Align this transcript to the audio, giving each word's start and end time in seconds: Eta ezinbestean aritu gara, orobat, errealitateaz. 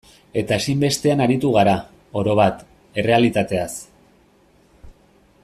Eta 0.41 0.55
ezinbestean 0.61 1.21
aritu 1.25 1.51
gara, 1.57 1.75
orobat, 2.21 2.65
errealitateaz. 3.03 3.71